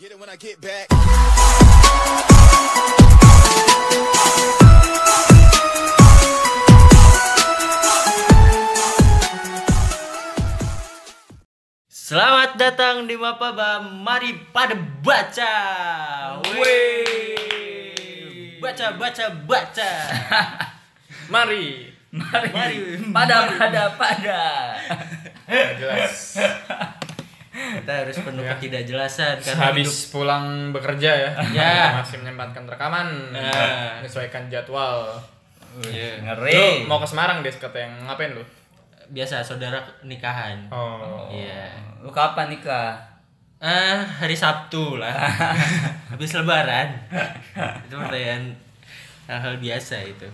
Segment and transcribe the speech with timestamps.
[0.00, 0.88] Get it when I get back.
[11.92, 14.72] Selamat datang di Mapaba, mari pada
[15.04, 15.52] baca.
[16.56, 18.56] Wey.
[18.56, 19.90] Baca, baca, baca.
[21.28, 21.92] Mari.
[22.08, 22.76] Mari, Mari.
[23.12, 24.40] pada pada pada.
[25.76, 26.40] Jelas.
[27.80, 31.30] Kita harus penuh ketidakjelasan karena Habis pulang bekerja ya.
[31.52, 32.00] Ya.
[32.00, 33.34] Masih menyempatkan rekaman.
[33.34, 34.00] Ya.
[34.00, 35.18] Menyesuaikan jadwal.
[35.86, 36.24] Iya.
[36.24, 36.84] Ngeri.
[36.84, 38.40] Lu mau ke Semarang deh kata yang ngapain lu?
[38.40, 38.60] hidup
[39.10, 40.70] biasa saudara nikahan.
[40.70, 41.28] Oh.
[41.30, 41.74] Iya.
[42.00, 42.96] Lu kapan nikah?
[43.60, 45.12] Ah, hari Sabtu lah.
[46.14, 46.96] Habis lebaran.
[47.84, 48.56] itu pertanyaan
[49.28, 50.24] hal-hal biasa itu.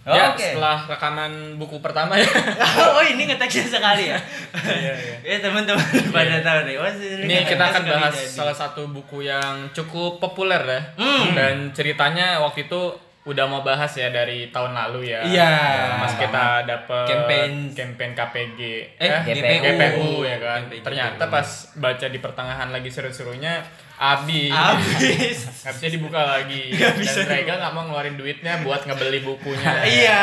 [0.00, 0.56] Oh, ya, Oke.
[0.56, 2.24] setelah rekaman buku pertama ya.
[2.96, 4.16] oh, ini ngeteksnya sekali ya.
[4.56, 5.16] Iya, iya.
[5.30, 5.84] Ya teman-teman
[6.16, 6.76] pada tahu nih.
[6.80, 6.88] Oh,
[7.28, 10.80] Ini kita akan bahas salah satu buku yang cukup populer ya.
[10.96, 11.36] Hmm.
[11.36, 12.96] Dan ceritanya waktu itu
[13.28, 15.20] udah mau bahas ya dari tahun lalu ya.
[15.20, 15.52] Iya.
[16.00, 17.52] Mas kita dapet Campaign.
[17.76, 18.60] campaign KPG.
[18.96, 19.60] Eh, GPU.
[19.60, 20.60] GPU ya kan.
[20.64, 20.80] GPU.
[20.80, 23.60] Ternyata pas baca di pertengahan lagi seru-serunya
[24.00, 24.48] habis.
[24.48, 25.38] habis.
[25.60, 26.62] Nggak bisa dibuka lagi.
[26.80, 29.84] Nggak bisa Dan Rega nggak mau ngeluarin duitnya buat ngebeli bukunya.
[30.00, 30.22] Iya.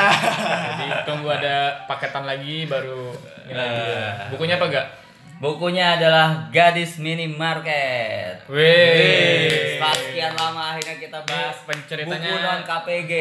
[0.73, 3.13] Jadi tunggu ada paketan lagi baru.
[3.45, 4.33] Eh.
[4.33, 4.87] Bukunya apa enggak?
[5.37, 8.41] Bukunya adalah Gadis Minimarket.
[8.49, 9.77] Wih.
[9.77, 13.11] Setelah sekian lama akhirnya kita bahas Penceritanya- buku non KPG.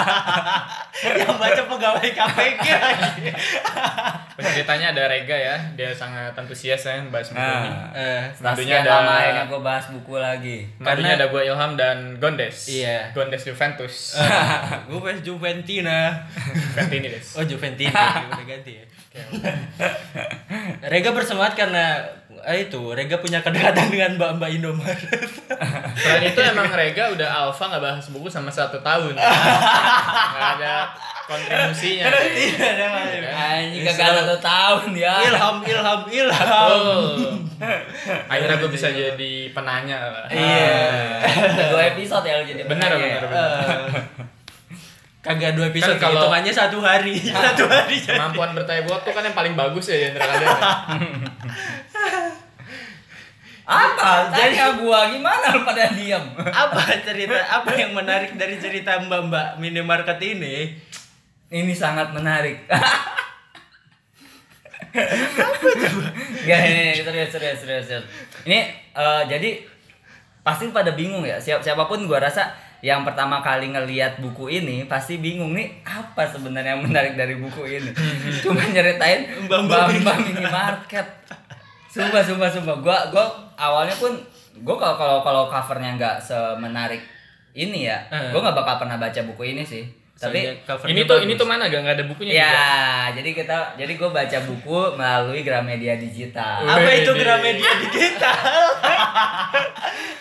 [1.20, 3.28] Yang baca pegawai KPK lagi.
[4.36, 7.68] Penceritanya ada Rega ya, dia sangat antusias ya bahas buku ini.
[7.68, 10.58] Nah, Eh, setelah sekian ada- lama akhirnya gue bahas buku lagi.
[10.78, 12.56] Karena Karena- ada gue Ilham dan Gondes.
[12.66, 13.12] Iya.
[13.12, 14.16] Gondes Juventus.
[14.88, 16.16] gue fans Juventina.
[16.80, 17.26] Des.
[17.36, 18.84] Oh Juventina udah ganti ya.
[20.78, 22.00] Rega bersemangat karena
[22.46, 25.30] eh, itu Rega punya kedekatan dengan mbak-mbak Indomaret.
[25.98, 29.14] Selain itu emang Rega udah alfa nggak bahas buku sama satu tahun.
[30.30, 30.74] Nggak ada
[31.28, 32.04] kontribusinya.
[32.10, 33.32] Tidak ada Iya kan?
[33.34, 35.14] Anjing kagak satu tahun ya.
[35.30, 36.70] Ilham, ilham, ilham.
[36.70, 37.14] Oh.
[38.32, 40.24] Akhirnya gue bisa jadi penanya lah.
[40.32, 40.80] Iya.
[41.70, 44.30] Dua episode ya jadi Benar, benar, benar.
[45.20, 47.12] Kagak dua episode, Kan kalau- hitungannya satu hari,
[47.44, 47.96] satu hari.
[47.98, 48.16] jadi.
[48.16, 50.58] Kemampuan bertanya buat tuh kan yang paling bagus ya di antara kalian.
[53.62, 54.32] Apa?
[54.32, 56.24] Tanya gua gimana lu pada diam?
[56.64, 57.36] Apa cerita?
[57.52, 60.74] Apa yang menarik dari cerita mbak-mbak minimarket ini?
[61.46, 62.64] Ini sangat menarik.
[66.42, 67.84] Gak ini serius serius serius.
[67.86, 68.04] serius.
[68.42, 68.58] Ini
[68.90, 69.50] eh, jadi
[70.40, 71.36] pasti pada bingung ya.
[71.36, 76.24] Siap siapa pun gua rasa yang pertama kali ngelihat buku ini pasti bingung nih apa
[76.24, 77.92] sebenarnya yang menarik dari buku ini.
[78.44, 81.06] Cuma nyeritain Mbak-mbak mbak minimarket.
[81.92, 82.76] Sumpah sumpah sumpah.
[82.80, 83.26] Gua gua
[83.60, 84.16] awalnya pun
[84.64, 87.02] gua kalau kalau kalau covernya nggak semenarik
[87.52, 88.30] ini ya, Eh.
[88.32, 89.84] gua nggak bakal pernah baca buku ini sih.
[90.20, 90.52] Tapi
[90.86, 91.24] ini tuh bagus.
[91.24, 92.68] ini tuh mana gak nggak ada bukunya Ya, juga.
[93.16, 96.60] jadi kita jadi gue baca buku melalui Gramedia Digital.
[96.62, 97.08] Apa itu.
[97.14, 98.36] Gramedia Digital?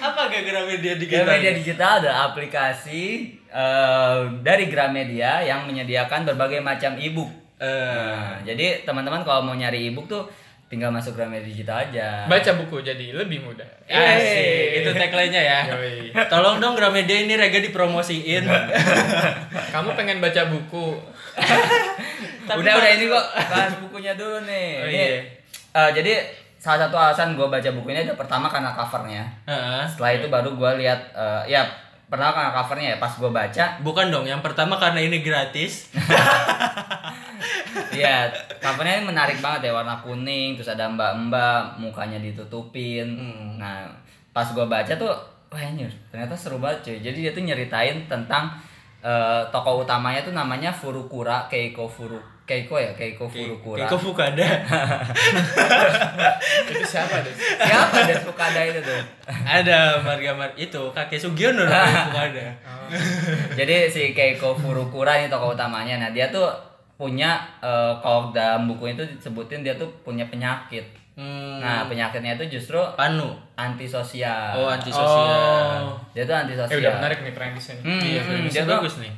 [0.01, 1.25] Apa gak Gramedia Digital?
[1.25, 3.03] Gramedia Digital adalah aplikasi
[3.45, 7.29] eh, dari Gramedia yang menyediakan berbagai macam ebook.
[7.57, 10.23] Eh, Nah, jadi teman-teman kalau mau nyari ebook tuh
[10.69, 12.29] tinggal masuk Gramedia Digital aja.
[12.29, 13.65] Baca buku jadi lebih mudah.
[13.89, 15.59] Asik, itu tagline-nya ya.
[15.73, 16.13] Yoi.
[16.29, 18.45] Tolong dong Gramedia ini Rega dipromosiin.
[19.73, 20.93] Kamu pengen baca buku?
[22.49, 24.69] Tapi udah udah ini kok bahas bukunya dulu nih.
[24.77, 25.19] Oh, Ini, iya.
[25.73, 26.13] eh, jadi
[26.61, 29.25] salah satu alasan gue baca bukunya itu pertama karena covernya.
[29.49, 29.81] Heeh.
[29.89, 31.65] Setelah itu baru gue lihat eh, ya
[32.09, 35.93] pertama karena covernya ya pas gue baca Bukan dong, yang pertama karena ini gratis.
[37.89, 38.29] Iya,
[38.61, 43.17] covernya ini menarik banget ya warna kuning, terus ada mbak-mbak mukanya ditutupin.
[43.17, 43.57] Hmm.
[43.59, 43.89] Nah,
[44.33, 45.13] pas gua baca tuh,
[45.49, 46.97] wah ini ternyata seru banget cuy.
[47.01, 48.53] Jadi dia tuh nyeritain tentang
[49.01, 52.19] eh, tokoh utamanya tuh namanya Furukura Keiko Furu
[52.49, 53.85] Keiko ya, Keiko Furukura.
[53.85, 54.41] Keiko Fukada.
[56.73, 57.29] Itu siapa deh?
[57.37, 58.97] Siapa deh Fukada itu tuh?
[59.45, 62.49] Ada marga-mar itu kakek Sugiono Fukada.
[63.59, 66.01] Jadi si Keiko Furukura ini tokoh utamanya.
[66.01, 66.49] Nah, dia tuh
[66.99, 70.83] punya eh, kalau dalam buku itu disebutin dia tuh punya penyakit.
[71.15, 71.59] Hmm.
[71.59, 73.35] Nah, penyakitnya itu justru Panu.
[73.55, 74.51] antisosial.
[74.53, 75.83] Oh, antisosial.
[75.85, 75.95] Oh.
[76.11, 76.79] Dia tuh Eh antisosial.
[76.79, 77.83] udah menarik nih premisnya nih.
[77.85, 79.11] Hmm, Iya, hmm, dia tuh- bagus nih.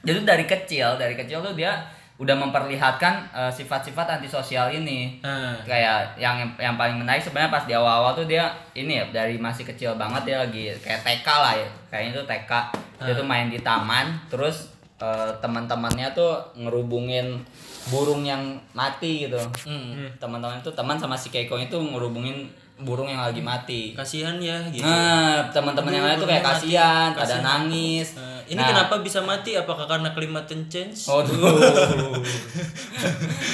[0.00, 1.72] Jadi dari kecil, dari kecil tuh dia
[2.16, 5.20] udah memperlihatkan eh, sifat-sifat antisosial ini.
[5.20, 5.54] Heeh.
[5.64, 9.64] Kayak yang yang paling menarik sebenarnya pas di awal-awal tuh dia ini ya dari masih
[9.64, 11.68] kecil banget dia lagi kayak TK lah ya.
[11.88, 12.52] Kayaknya tuh TK.
[12.98, 17.42] Dia tuh main di taman, terus eh, teman-temannya tuh ngerubungin
[17.88, 19.40] burung yang mati gitu.
[19.64, 20.10] Hmm.
[20.20, 23.90] Teman-teman itu teman sama si Keiko itu ngerubungin burung yang lagi mati.
[23.90, 24.86] Kasihan ya gitu.
[24.86, 28.14] Nah, teman-teman yang lain tuh kayak kasihan, pada nangis.
[28.14, 29.52] Eh, ini Nah, kenapa bisa mati?
[29.52, 31.10] Apakah karena climate change?
[31.10, 31.52] Oh, dulu.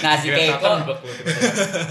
[0.05, 0.95] nah, si Keiko tiba-tiba.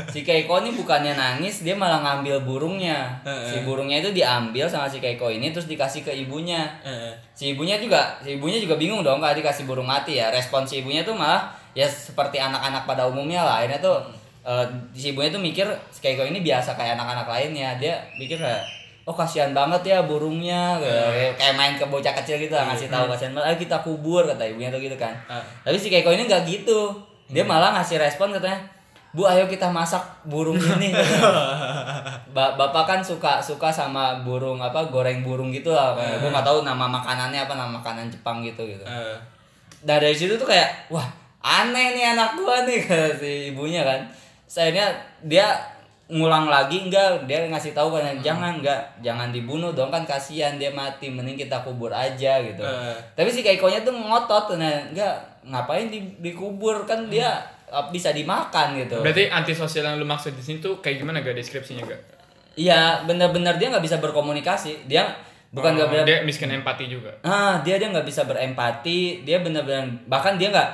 [0.08, 3.18] si Keiko ini bukannya nangis, dia malah ngambil burungnya.
[3.26, 6.70] Si burungnya itu diambil sama si Keiko ini terus dikasih ke ibunya.
[6.86, 10.30] Eh, Si ibunya juga, si ibunya juga bingung dong kalau dikasih burung mati ya.
[10.30, 13.60] Respon si ibunya tuh malah ya seperti anak-anak pada umumnya lah.
[13.60, 13.98] Akhirnya tuh
[14.44, 17.76] eh, si ibunya tuh mikir Keiko ini biasa kayak anak-anak lainnya.
[17.80, 18.64] Dia pikir kayak
[19.04, 20.80] oh kasihan banget ya burungnya.
[20.80, 24.24] Kayak, kayak main ke bocah kecil gitu lah ngasih tahu kasihan banget ayo kita kubur
[24.28, 25.16] kata ibunya tuh gitu kan.
[25.26, 25.44] Ah.
[25.64, 26.92] tapi si Keiko ini nggak gitu.
[27.32, 28.60] Dia malah ngasih respon katanya
[29.14, 30.90] bu ayo kita masak burung ini.
[32.36, 35.94] Ba bapak kan suka suka sama burung apa goreng burung gitu lah.
[35.94, 38.82] Gue nggak tahu nama makanannya apa nama makanan Jepang gitu gitu.
[39.86, 41.06] Nah dari situ tuh kayak wah
[41.44, 44.02] aneh nih anak gua nih kata si ibunya kan.
[44.48, 44.94] Sayangnya
[45.24, 45.48] dia
[46.12, 50.70] ngulang lagi enggak dia ngasih tahu kan jangan enggak jangan dibunuh dong kan kasihan dia
[50.70, 52.62] mati mending kita kubur aja gitu.
[52.62, 52.98] Eh.
[53.16, 55.16] Tapi si Keikonya tuh ngotot nah enggak
[55.48, 57.40] ngapain di, dikubur kan dia
[57.72, 59.00] uh, bisa dimakan gitu.
[59.00, 62.02] Berarti antisosial yang lu maksud di sini tuh kayak gimana gak deskripsinya gak?
[62.54, 65.10] Iya benar-benar dia nggak bisa berkomunikasi dia
[65.50, 67.10] bukan nggak Oh, dia miskin empati juga.
[67.26, 70.70] Ah, dia dia nggak bisa berempati, dia benar-benar bahkan dia nggak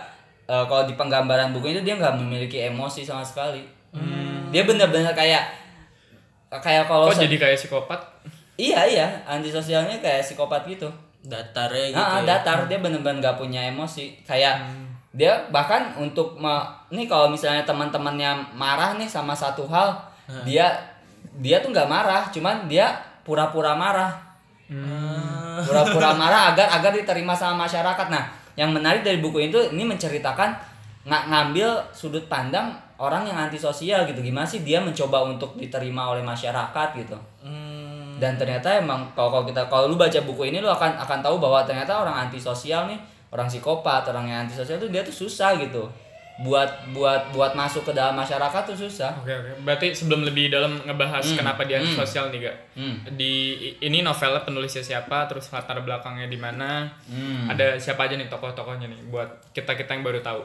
[0.49, 3.61] eh, kalau di penggambaran buku itu dia nggak memiliki emosi sama sekali.
[4.49, 5.45] Dia benar-benar kayak
[6.51, 7.99] kayak kalau Kok se- jadi kayak psikopat?
[8.55, 10.89] iya iya antisosialnya kayak psikopat gitu.
[11.21, 11.99] datarnya gitu.
[11.99, 12.33] Ah, ah, ya.
[12.33, 14.55] datar dia benar-benar nggak punya emosi kayak
[15.11, 19.91] dia bahkan untuk me- nih kalau misalnya teman-temannya marah nih sama satu hal
[20.41, 20.71] dia
[21.35, 24.15] dia tuh nggak marah cuman dia pura-pura marah
[24.69, 25.59] Ah.
[25.59, 28.07] pura-pura marah agar agar diterima sama masyarakat.
[28.07, 28.23] Nah,
[28.59, 30.51] yang menarik dari buku itu ini menceritakan
[31.07, 34.19] nggak ngambil sudut pandang orang yang antisosial gitu.
[34.19, 37.15] Gimana sih dia mencoba untuk diterima oleh masyarakat gitu.
[37.39, 38.19] Hmm.
[38.19, 41.39] Dan ternyata emang kalau kalau kita kalau lu baca buku ini lu akan akan tahu
[41.39, 43.00] bahwa ternyata orang antisosial nih,
[43.31, 45.88] orang psikopat, orang yang antisosial tuh dia tuh susah gitu.
[46.39, 49.12] Buat buat buat masuk ke dalam masyarakat tuh susah.
[49.19, 49.59] Oke oke.
[49.68, 51.91] Berarti sebelum lebih dalam ngebahas Hmm, kenapa dia hmm.
[51.91, 52.57] antisosial nih gak?
[52.80, 52.95] Hmm.
[53.19, 53.33] Di
[53.83, 56.88] ini novelnya penulisnya siapa, terus latar belakangnya di mana?
[57.12, 57.51] Hmm.
[57.51, 60.41] Ada siapa aja nih tokoh-tokohnya nih buat kita kita yang baru tahu.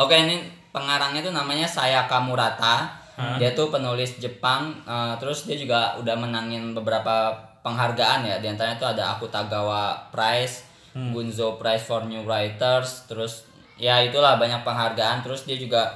[0.00, 2.88] Oke ini pengarangnya tuh namanya Sayaka Murata.
[3.18, 4.70] Dia tuh penulis Jepang.
[4.86, 7.34] eh, terus dia juga udah menangin beberapa
[7.66, 8.36] penghargaan ya.
[8.38, 10.62] Di antaranya tuh ada Akutagawa Prize,
[10.94, 13.10] Gunzo Prize for New Writers.
[13.10, 13.47] Terus
[13.78, 15.22] ya itulah banyak penghargaan.
[15.22, 15.86] Terus dia juga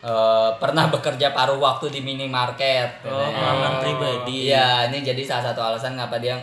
[0.00, 3.02] eh, pernah bekerja paruh waktu di minimarket.
[3.02, 4.48] Oh, pengalaman pribadi.
[4.48, 6.36] Iya, ini jadi salah satu alasan kenapa dia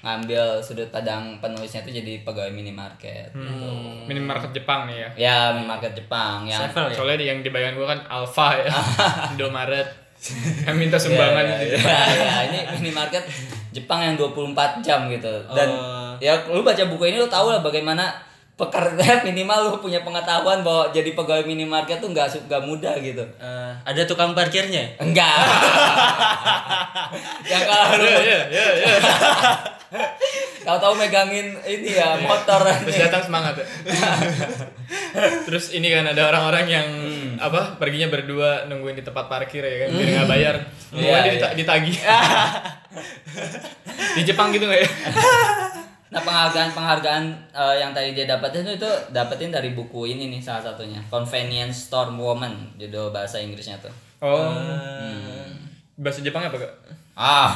[0.00, 3.36] ngambil sudut pandang penulisnya itu jadi pegawai minimarket.
[3.36, 4.08] Hmm.
[4.08, 5.08] Minimarket Jepang nih ya.
[5.12, 6.94] Ya, minimarket Jepang yang Sevel ya.
[6.94, 8.72] Soalnya di- yang di bayangan gua kan Alfa ya.
[9.36, 9.84] Indomaret.
[10.64, 11.80] yang minta sumbangan ya, gitu.
[11.80, 13.24] ya, ya, ini minimarket
[13.72, 15.32] Jepang yang 24 jam gitu.
[15.52, 16.12] Dan Oh.
[16.16, 18.08] ya lu baca buku ini lu tahu lah bagaimana
[18.60, 23.22] pekerja minimal lu punya pengetahuan bahwa jadi pegawai minimarket tuh nggak nggak mudah gitu.
[23.36, 24.94] Eh, ada tukang parkirnya.
[24.96, 25.32] Enggak.
[27.50, 28.92] yang kalau lu Iya iya iya iya.
[30.60, 33.64] tahu-tahu megangin ini ya motor Terus datang semangat ya.
[35.42, 36.88] Terus ini kan ada orang-orang yang
[37.20, 37.36] Hmm.
[37.38, 40.54] apa perginya berdua nungguin di tempat parkir ya kan biar nggak bayar.
[40.90, 41.30] Iya, Iya, iya.
[41.32, 41.96] dita- ditagih.
[44.12, 44.88] di Jepang gitu nggak ya?
[46.10, 50.60] Nah penghargaan-penghargaan eh, yang tadi dia dapetin itu, itu dapetin dari buku ini nih salah
[50.60, 53.94] satunya Convenience Store Woman judul bahasa Inggrisnya tuh.
[54.18, 54.50] Oh.
[54.50, 55.54] Hmm.
[55.94, 56.72] Bahasa Jepangnya apa kak?
[57.14, 57.52] Ah,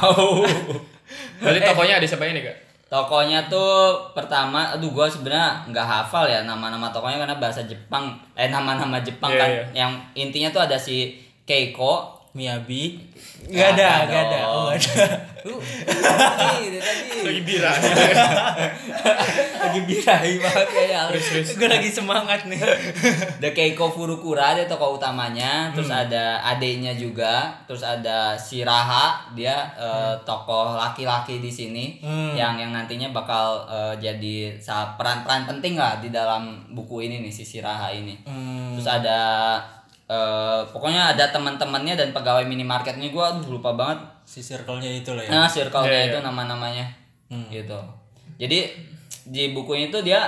[1.43, 2.57] Berarti tokonya ada siapa ini kak?
[2.85, 8.47] tokonya tuh pertama, aduh gua sebenarnya nggak hafal ya nama-nama tokonya karena bahasa Jepang, eh
[8.47, 9.49] nama-nama Jepang Iya, kan.
[9.51, 9.63] iya.
[9.83, 12.14] Yang intinya tuh ada si Keiko.
[12.35, 12.99] Miyabi.
[13.47, 14.39] Nggak ada, nggak ada.
[14.51, 15.07] Oh, ada.
[15.47, 17.21] Lu, tadi, dari tadi.
[17.23, 17.71] Lagi bira.
[19.63, 21.01] lagi birahi banget kayaknya.
[21.55, 22.59] Gue lagi semangat nih.
[23.41, 26.01] The Keiko Furukura dia tokoh utamanya, terus Hmm.
[26.01, 32.33] ada adenya juga, terus ada si Raha dia eh, tokoh laki-laki di sini Hmm.
[32.35, 34.57] yang yang nantinya bakal eh, jadi
[34.97, 38.17] peran-peran penting lah di dalam buku ini nih si Siraha ini.
[38.27, 38.75] Hmm.
[38.75, 39.19] Terus ada
[40.05, 43.99] eh, pokoknya ada teman-temannya dan pegawai minimarket ini gua aduh, lupa banget.
[44.25, 45.29] Si circle-nya itu lah ya.
[45.29, 46.11] Nah, circle-nya Iya, iya.
[46.13, 46.85] itu nama-namanya.
[47.29, 47.45] Hmm.
[47.49, 47.79] Gitu.
[48.37, 48.59] Jadi
[49.25, 50.21] di buku itu dia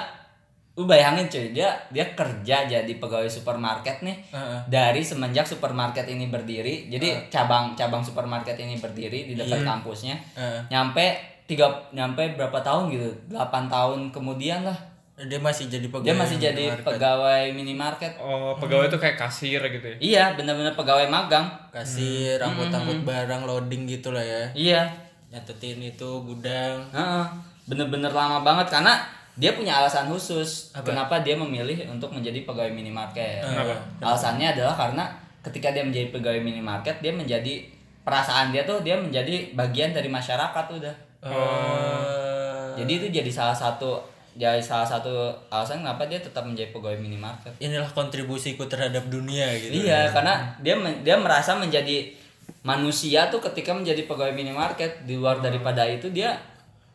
[0.77, 4.59] lu bayangin cuy, dia dia kerja jadi pegawai supermarket nih Heeh.
[4.69, 6.85] dari semenjak supermarket ini berdiri.
[6.93, 10.13] Jadi cabang cabang supermarket ini berdiri di dekat kampusnya.
[10.37, 10.61] Heeh.
[10.69, 11.17] Nyampe
[11.49, 13.09] tiga nyampe berapa tahun gitu?
[13.33, 14.77] 8 tahun kemudian lah.
[15.19, 16.05] Dia masih jadi pegawai.
[16.05, 16.85] dia masih jadi minimarket.
[16.85, 19.97] pegawai minimarket Oh, pegawai itu kayak kasir gitu ya.
[19.97, 24.45] iya bener-bener pegawai magang kasir, angkut-angkut barang loading gitu lah ya.
[24.53, 24.81] iya
[25.27, 26.85] Nyatetin itu gudang.
[26.89, 27.25] Heeh.
[27.65, 28.93] bener-bener lama banget karena
[29.33, 33.73] dia punya alasan khusus kenapa dia memilih untuk menjadi pegawai minimarket Kenapa?
[33.99, 35.03] alasannya adalah karena
[35.41, 37.65] ketika dia menjadi pegawai minimarket dia menjadi
[38.01, 42.71] perasaan dia tuh dia menjadi bagian dari masyarakat udah Oh.
[42.75, 43.97] jadi itu jadi salah satu
[44.37, 47.57] jadi salah satu alasan kenapa dia tetap menjadi pegawai minimarket.
[47.57, 49.81] Inilah kontribusiku terhadap dunia gitu.
[49.81, 52.13] Iya, karena dia men- dia merasa menjadi
[52.61, 55.09] manusia tuh ketika menjadi pegawai minimarket.
[55.09, 56.37] Di luar daripada itu dia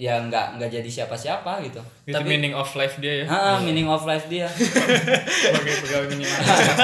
[0.02, 1.78] ya nggak nggak jadi siapa-siapa gitu.
[2.02, 3.24] Itu meaning of life dia ya.
[3.24, 4.50] Ah, meaning of life dia.
[4.50, 6.74] Sebagai pegawai minimarket.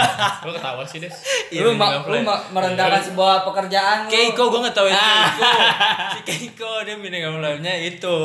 [0.40, 1.10] Lu ketawa sih, Des.
[1.52, 4.10] lu ma- lu ma- merendahkan sebuah pekerjaan lu.
[4.12, 5.50] Keiko gue gak tau itu Keiko
[6.08, 8.16] Si Keiko dia meaning of life-nya itu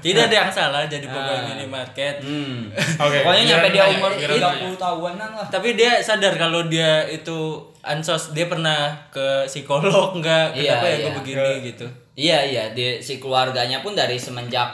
[0.00, 2.74] Tidak ada yang salah jadi pegawai minimarket Hmm.
[2.98, 3.22] Oke.
[3.22, 5.46] Pokoknya nyampe dia umur tanya, giliran 30 tahunan lah.
[5.48, 7.38] Tapi dia sadar kalau dia itu
[7.80, 8.76] ansos Dia pernah
[9.08, 10.98] ke psikolog nggak Iya, Kenapa ya iya.
[11.00, 14.68] gue begini gitu Iya iya, di si keluarganya pun dari semenjak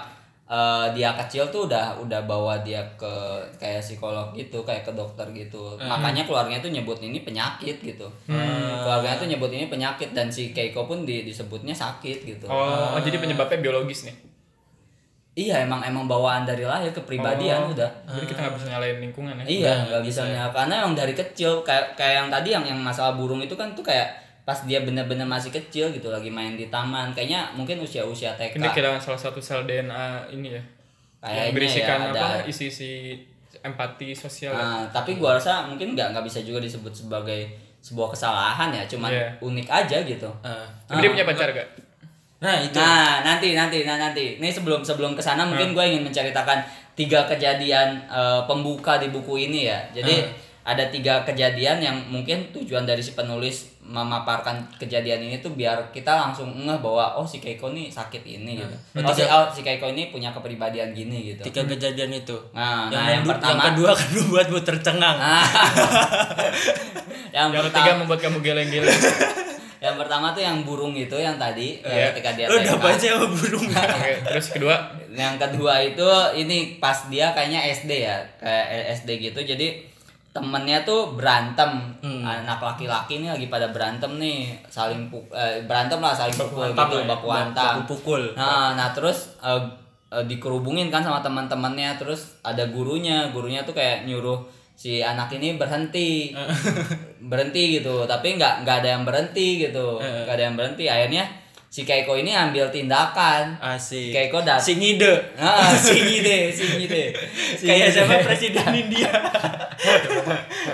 [0.46, 3.10] eh, dia kecil tuh udah udah bawa dia ke
[3.56, 5.74] kayak psikolog gitu, kayak ke dokter gitu.
[5.76, 8.06] Makanya keluarganya tuh nyebut ini penyakit gitu.
[8.26, 12.46] Keluarganya tuh nyebut ini penyakit dan si Keiko pun di- disebutnya sakit gitu.
[12.46, 14.16] Oh, oh, jadi penyebabnya biologis nih.
[15.36, 17.74] Iya emang emang bawaan dari lahir kepribadian Oh.
[17.76, 17.90] udah.
[18.08, 19.44] Jadi kita nggak bisa nyalain lingkungan ya.
[19.44, 20.48] Iya nggak bisa ya.
[20.48, 23.84] karena emang dari kecil kayak kayak yang tadi yang yang masalah burung itu kan tuh
[23.84, 24.08] kayak
[24.46, 28.70] pas dia bener-bener masih kecil gitu lagi main di taman kayaknya mungkin usia-usia TK Ini
[28.70, 30.62] kehilangan salah satu sel DNA ini ya.
[31.18, 32.14] Kayaknya yang berisikan ya, apa?
[32.14, 32.46] ada.
[32.46, 33.18] Isi-isi
[33.58, 34.54] empati sosial.
[34.54, 37.50] Nah, tapi gua rasa mungkin nggak nggak bisa juga disebut sebagai
[37.82, 39.28] sebuah kesalahan ya, cuman Iya.
[39.42, 40.30] unik aja gitu.
[40.46, 40.62] Ah.
[40.86, 41.66] Tapi dia punya pacar gak?
[42.38, 44.38] Nah itu Nah, nanti nanti nah nanti.
[44.38, 46.62] Ini sebelum sebelum ke sana mungkin gue ingin menceritakan
[46.94, 49.82] tiga kejadian eh, pembuka di buku ini ya.
[49.90, 50.22] Jadi
[50.66, 56.10] ada tiga kejadian yang mungkin tujuan dari si penulis memaparkan kejadian ini tuh biar kita
[56.10, 58.74] langsung ngeh bahwa oh si Keiko nih sakit ini gitu.
[58.98, 61.46] Oh si, oh, si Keiko ini punya kepribadian gini gitu.
[61.46, 65.46] Tiga kejadian itu Nah, yang, nah, yang pertama- yang kedua kan membuatmu tercengang Ah.
[67.30, 69.00] yang, Yang pertama ketiga membuat kamu geleng-geleng.
[69.76, 71.86] yang pertama tuh yang burung itu yang tadi Iya.
[71.86, 74.74] yang ketika dia Lu udah baca sama burung Oke, terus kedua
[75.12, 78.66] yang kedua itu ini pas dia kayaknya SD ya kayak
[78.98, 79.84] SD gitu jadi
[80.36, 82.20] temennya tuh berantem Hmm.
[82.20, 86.96] anak laki-laki ini lagi pada berantem nih saling pu- eh, berantem lah saling pukul gitu
[86.98, 87.08] ya.
[87.08, 88.22] baku hantam Baku pukul.
[88.32, 89.62] nah nah terus eh,
[90.08, 95.56] eh, dikerubungin kan sama teman-temannya terus ada gurunya gurunya tuh kayak nyuruh si anak ini
[95.56, 96.36] berhenti
[97.22, 100.22] berhenti gitu tapi nggak nggak ada yang berhenti gitu Eh.
[100.22, 101.24] nggak ada yang berhenti akhirnya
[101.76, 107.12] si Keiko ini ambil tindakan Asik Keiko dat Si ngide Ah, si ngide, si ngide.
[107.60, 109.12] Si Kayak siapa presiden India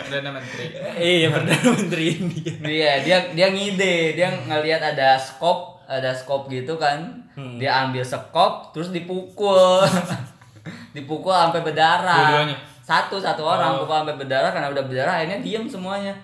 [0.06, 0.64] Perdana Menteri.
[0.94, 6.78] Iya Perdana Menteri India Iya, dia dia ngide, dia ngelihat ada skop, ada skop gitu
[6.78, 7.02] kan.
[7.34, 7.58] Hmm.
[7.58, 9.82] Dia ambil skop terus dipukul.
[10.96, 12.30] dipukul sampai berdarah.
[12.30, 12.56] Dua-duanya?
[12.82, 13.78] Satu satu orang Oh.
[13.82, 16.14] pukul sampai berdarah karena udah berdarah akhirnya diem semuanya.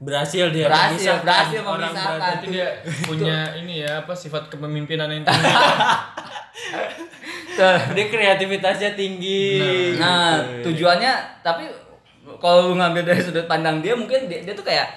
[0.00, 2.68] Berhasil dia Berhasil, berhasil orang Berarti dia
[3.08, 5.52] punya ini ya apa sifat kepemimpinan yang tinggi.
[7.60, 7.78] Tuh.
[7.96, 11.68] Dia kreativitasnya tinggi Nah, tujuannya tapi
[12.40, 14.88] kalau lu ngambil dari sudut pandang dia mungkin dia, dia tuh kayak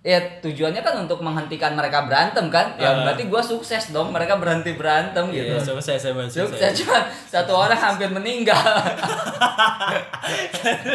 [0.00, 3.02] ya tujuannya kan untuk menghentikan mereka berantem kan ya Ah.
[3.02, 6.70] berarti gua sukses dong mereka berhenti berantem Iya, gitu selesai saya sukses sukses.
[6.78, 8.62] cuma satu orang hampir meninggal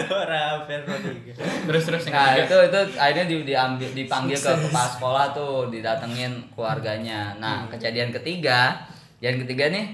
[0.09, 1.35] Orang hampir meninggal.
[1.65, 7.35] terus terus nah itu itu akhirnya di, diambil dipanggil ke kepala sekolah tuh didatengin keluarganya
[7.37, 8.87] nah kejadian ketiga
[9.19, 9.85] yang ketiga nih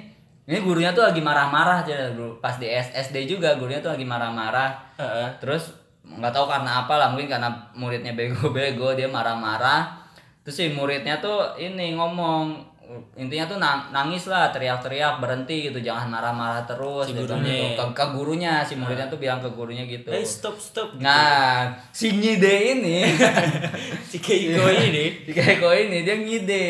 [0.45, 4.03] ini gurunya tuh lagi marah-marah aja dulu pas di S- SD juga gurunya tuh lagi
[4.03, 5.27] marah-marah Heeh.
[5.37, 9.93] terus nggak tahu karena apa lah mungkin karena muridnya bego-bego dia marah-marah
[10.41, 12.67] terus si muridnya tuh ini ngomong
[13.13, 17.77] intinya tuh nang- nangis lah teriak-teriak berhenti gitu jangan marah-marah terus Si gurunya.
[17.77, 17.77] gitu.
[17.77, 20.97] ke, ke gurunya si muridnya tuh bilang ke gurunya gitu Eh stop stop.
[20.97, 23.05] nah si ngide ini
[24.09, 26.67] si Keiko ini si Keiko ini dia ngide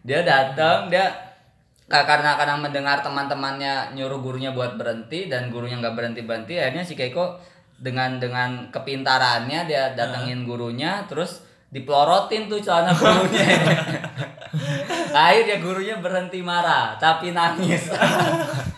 [0.00, 1.06] dia datang dia
[1.84, 6.80] Nah, karena karena mendengar teman-temannya nyuruh gurunya buat berhenti dan gurunya nggak berhenti berhenti akhirnya
[6.80, 7.36] si Keiko
[7.84, 13.44] dengan dengan kepintarannya dia datengin gurunya terus dipelorotin tuh celana gurunya.
[15.12, 17.90] Akhirnya gurunya berhenti marah tapi nangis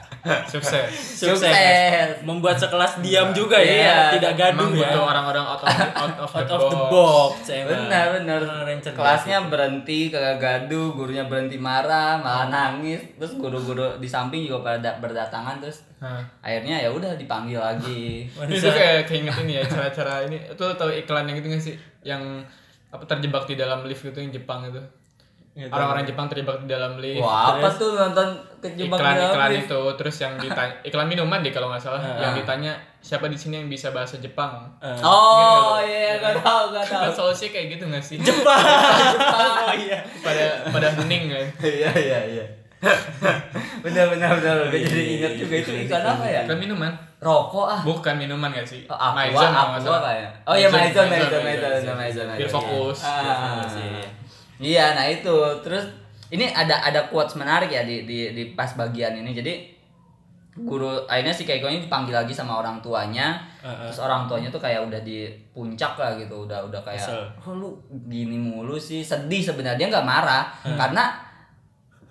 [0.47, 0.89] Sukses.
[1.21, 1.43] sukses.
[1.47, 2.09] Sukses.
[2.21, 3.99] Membuat sekelas diam juga ya, Iya.
[4.15, 4.89] tidak gaduh Emang ya.
[4.89, 6.91] butuh orang-orang out of the, out of the Out of the box.
[6.91, 7.35] box.
[7.49, 7.71] emang.
[7.83, 8.41] Benar benar.
[8.77, 9.49] Cerdas Kelasnya itu.
[9.49, 13.01] berhenti kagak gaduh, gurunya berhenti marah, malah nangis.
[13.17, 16.21] Terus guru-guru di samping juga pada berdatangan terus Hah.
[16.41, 18.29] akhirnya ya udah dipanggil lagi.
[18.49, 20.37] Itu kayak keinget ini ya cara-cara ini.
[20.45, 21.75] Itu tau iklan yang gitu gak sih?
[22.03, 22.45] Yang
[22.87, 24.79] apa terjebak di dalam lift gitu yang Jepang itu.
[25.57, 25.73] Gitu.
[25.73, 27.17] Orang-orang Jepang terjebak di dalam lift.
[27.19, 29.65] Wah, apa tuh nonton kejebak iklan di dalam iklan lift?
[29.65, 32.21] itu terus yang ditanya iklan minuman deh kalau nggak salah Ah.
[32.21, 36.85] yang ditanya siapa di sini yang bisa bahasa Jepang Eh, Oh iya, gak tahu, gak
[36.85, 37.01] tahu.
[37.01, 38.53] kan solusi kayak gitu nggak sih Jepang.
[39.65, 40.05] Oh iya.
[40.21, 42.45] pada pada hening kan Iya iya iya.
[43.81, 44.55] benar benar benar.
[44.69, 46.41] Gue jadi ingat juga itu iklan apa ya?
[46.45, 47.81] iklan minuman Rokok ah.
[47.81, 50.05] bukan minuman gak sih Oh, aqua, aqua salah.
[50.05, 50.31] kayak.
[50.45, 51.97] Oh iya Maison, Maison, Maison, Maison, Maison.
[51.97, 53.65] Maison, biar fokus Ah.
[54.61, 55.37] Iya, nah itu.
[55.61, 55.85] Terus
[56.33, 59.33] ini ada ada quotes menarik ya di di di pas bagian ini.
[59.37, 59.55] Jadi
[60.57, 63.37] guru akhirnya si Keiko ini dipanggil lagi sama orang tuanya.
[63.61, 63.93] Heeh.
[63.93, 67.05] Terus orang tuanya tuh kayak udah di puncak lah gitu, udah udah kayak
[67.45, 67.77] oh lu
[68.09, 71.27] gini mulu sih, sedih sebenarnya Dia nggak marah karena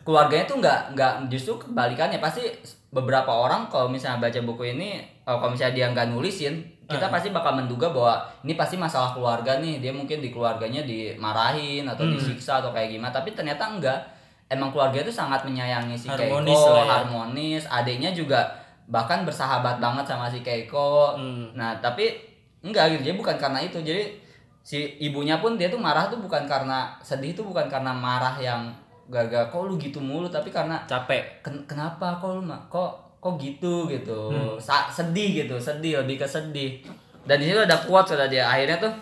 [0.06, 2.46] keluarganya tuh nggak nggak justru kebalikannya pasti
[2.94, 7.34] beberapa orang kalau misalnya baca buku ini oh, kalau misalnya dia nggak nulisin kita pasti
[7.34, 9.82] bakal menduga bahwa ini pasti masalah keluarga nih.
[9.82, 13.10] Dia mungkin di keluarganya dimarahin atau disiksa atau kayak gimana.
[13.10, 14.00] Tapi ternyata enggak.
[14.46, 16.86] Emang keluarga itu sangat menyayangi si Harmonis Keiko ya.
[16.86, 17.64] harmonis.
[17.66, 18.46] Adiknya juga
[18.86, 21.18] bahkan bersahabat banget sama si Keiko.
[21.18, 21.50] Hmm.
[21.58, 22.14] nah tapi
[22.62, 23.10] enggak gitu.
[23.10, 23.82] Jadi bukan karena itu.
[23.82, 24.22] Jadi
[24.62, 28.70] si ibunya pun dia tuh marah tuh bukan karena sedih tuh bukan karena marah yang
[29.10, 30.30] gagal kok lu gitu mulu?
[30.30, 31.42] Tapi karena Capek.
[31.42, 34.30] "Ken- kenapa kok lu kok kok gitu gitu.
[34.62, 36.78] Sa- sedih gitu sedih lebih ke sedih.
[37.26, 38.46] Dan di situ ada quotes kata dia.
[38.46, 38.94] Akhirnya tuh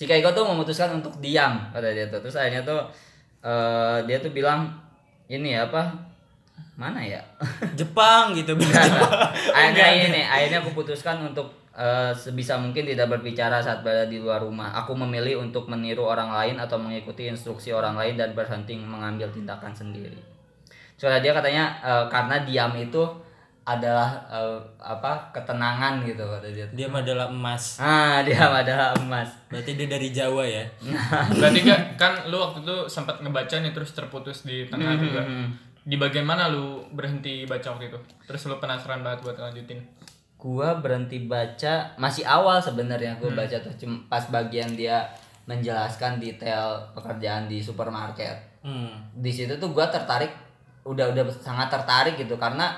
[0.00, 2.24] si Keiko tuh memutuskan untuk diam kata dia tuh.
[2.24, 2.80] Terus akhirnya tuh
[3.44, 4.72] eh, dia tuh bilang
[5.28, 5.84] ini ya apa?
[6.80, 7.20] Mana ya?
[7.78, 9.28] Jepang gitu bilang Jepang.
[9.52, 14.40] akhirnya ini akhirnya aku putuskan untuk eh, sebisa mungkin tidak berbicara saat berada di luar
[14.40, 14.72] rumah.
[14.80, 19.76] Aku memilih untuk meniru orang lain atau mengikuti instruksi orang lain dan berhenti mengambil tindakan
[19.76, 20.16] sendiri.
[20.96, 23.25] Soalnya dia katanya eh, karena diam itu
[23.66, 26.62] adalah eh, apa ketenangan gitu kata dia.
[26.70, 27.76] Dia mah adalah emas.
[27.76, 29.26] ah diam adalah emas.
[29.46, 30.62] Berarti dia dari Jawa ya.
[31.34, 35.22] berarti gak kan lu waktu itu sempat ngebaca nih terus terputus di tengah Hmm, juga.
[35.82, 37.98] di bagian mana lu berhenti baca waktu itu?
[38.24, 39.82] Terus lu penasaran banget buat lanjutin
[40.36, 43.72] gua berhenti baca masih awal sebenarnya gua baca tuh
[44.06, 45.02] pas bagian dia
[45.44, 48.36] menjelaskan detail pekerjaan di supermarket.
[48.60, 48.98] Hmm.
[49.12, 50.30] di situ tuh gua tertarik
[50.82, 52.74] udah udah sangat tertarik gitu karena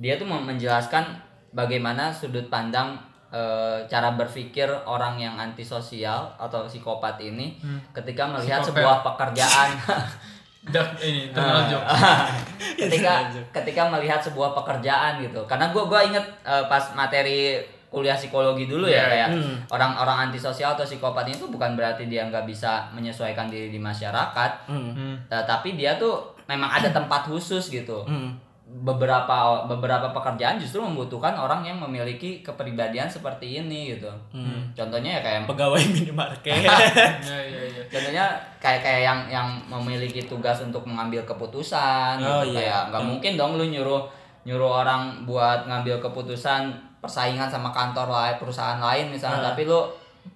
[0.00, 1.04] dia tuh menjelaskan
[1.52, 2.96] bagaimana sudut pandang
[3.28, 7.60] eh, cara berpikir orang yang antisosial atau psikopat ini
[7.92, 8.80] ketika melihat Psikopat.
[8.80, 9.70] sebuah pekerjaan
[10.60, 11.88] Dak ini joke
[12.80, 17.60] ketika ketika melihat sebuah pekerjaan gitu karena gua gua inget eh, pas materi
[17.90, 19.56] kuliah psikologi dulu ya Iya, kayak hmm.
[19.66, 24.94] orang-orang antisosial atau psikopat itu bukan berarti dia nggak bisa menyesuaikan diri di masyarakat Hmm.
[24.94, 25.14] Hmm.
[25.26, 28.30] Tapi dia tuh memang ada tempat khusus gitu Hmm.
[28.72, 34.70] Beberapa beberapa pekerjaan justru membutuhkan orang yang memiliki kepribadian seperti ini gitu Hmm.
[34.72, 36.62] contohnya ya kayak Pegawai minimarket.
[36.62, 36.70] ya
[37.42, 38.24] ya ya contohnya
[38.56, 42.54] kayak kayak yang yang memiliki tugas untuk mengambil keputusan Oh, gitu.
[42.54, 42.70] iya.
[42.70, 43.10] kayak nggak Hmm.
[43.10, 44.06] mungkin dong lu nyuruh
[44.42, 49.48] nyuruh orang buat ngambil keputusan persaingan sama kantor lain perusahaan lain misalnya Hmm.
[49.50, 49.82] tapi lu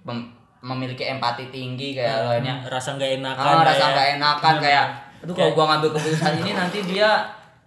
[0.03, 3.45] mem- memiliki empati tinggi kayak lainnya Rasa nggak enakan.
[3.47, 4.85] ah, rasa nggak enakan kayak
[5.21, 7.09] aduh kalau gua ngambil keputusan ini nanti dia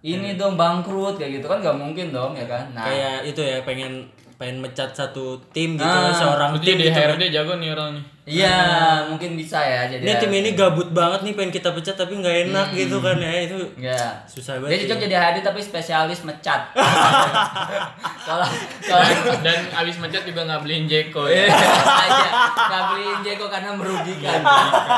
[0.01, 3.57] ini dong bangkrut kayak gitu kan nggak mungkin dong ya kan nah Kayak itu ya
[3.61, 6.95] pengen pengen mecat satu tim gitu Ah, seorang tim di gitu.
[6.95, 7.11] kan.
[7.11, 8.57] HRD jago nih orang nih iya
[9.05, 12.47] mungkin bisa ya jadi Ini tim ini gabut banget nih pengen kita pecat tapi nggak
[12.47, 14.85] enak gitu kan ya itu ya susah dia banget.
[14.85, 15.03] cocok ya.
[15.03, 16.61] jadi HRD tapi spesialis mecat
[18.27, 18.45] kalau
[18.79, 19.05] kalau
[19.41, 24.39] dan abis mecat juga nggak beliin Jeko Iya, ya aja nggak beliin Jeko karena merugikan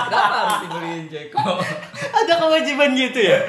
[0.04, 1.40] kenapa harus dibeliin Jeko
[2.02, 3.40] Ada kewajiban gitu ya?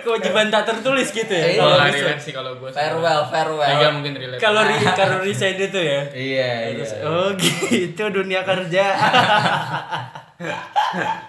[0.00, 1.46] Kewajiban tak tertulis gitu ya?
[1.48, 1.58] Iya.
[1.58, 4.62] kalau relate sih kalau gue farewell farewell Mega mungkin relate Kalau
[4.94, 6.00] kalau resign itu ya.
[6.12, 8.84] iya iya oh gitu dunia kerja.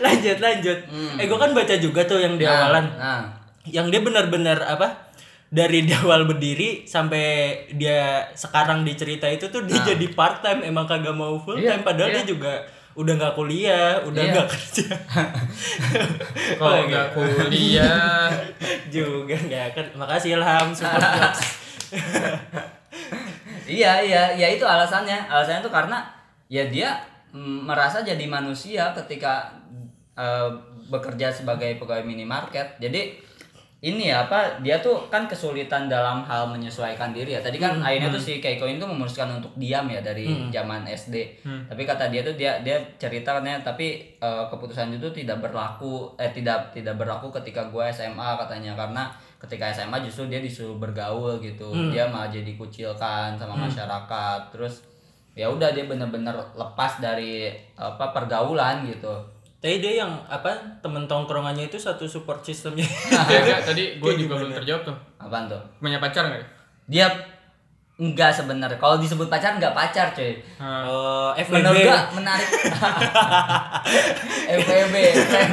[0.00, 0.78] lanjut lanjut.
[1.16, 2.84] Eh gue kan baca juga tuh yang di Nah, awalan.
[2.92, 3.20] nah
[3.62, 4.86] Yang dia benar-benar apa?
[5.46, 10.62] Dari di awal berdiri sampai dia sekarang di cerita itu tuh dia jadi part time
[10.62, 12.14] emang kagak mau full Iya, time padahal iya.
[12.16, 12.52] dia juga
[12.92, 14.30] udah nggak kuliah, udah Iya.
[14.32, 14.86] nggak kerja.
[16.56, 17.16] kalau Oh, nggak gitu.
[17.18, 18.24] kuliah
[18.94, 19.84] juga nggak kan.
[19.96, 21.34] Makasih Ilham support.
[23.66, 25.98] Iya iya ya itu alasannya alasannya tuh karena
[26.50, 26.98] ya dia
[27.30, 29.54] mm, merasa jadi manusia ketika
[30.18, 30.50] eh,
[30.90, 32.82] bekerja sebagai pegawai minimarket.
[32.82, 33.30] Jadi
[33.80, 37.40] ini ya apa dia tuh kan kesulitan dalam hal menyesuaikan diri ya.
[37.40, 41.40] Tadi kan akhirnya tuh si Keiko ini tuh memutuskan untuk diam ya dari zaman SD
[41.64, 46.76] tapi kata dia tuh dia dia ceritanya tapi eh, keputusan itu tidak berlaku eh tidak
[46.76, 48.76] tidak berlaku ketika gue SMA katanya.
[48.76, 49.08] Karena
[49.40, 51.72] ketika SMA justru dia disuruh bergaul gitu.
[51.88, 54.52] Dia malah jadi kucilkan sama masyarakat.
[54.52, 54.89] Terus
[55.32, 59.08] ya udah dia bener-bener lepas dari apa pergaulan gitu
[59.56, 60.48] Tadi dia yang apa
[60.80, 62.80] temen tongkrongannya itu satu support sistemnya.
[63.28, 64.96] Ya, enggak, tadi gue juga belum terjawab tuh.
[65.16, 66.42] apaan tuh Punya pacar nggak?
[66.86, 67.06] dia
[67.94, 71.84] enggak sebenarnya kalau disebut pacar enggak pacar cuy Ah, Oh, menurut FWB.
[71.84, 72.48] gua menarik
[74.56, 74.94] FWB
[75.28, 75.52] Band.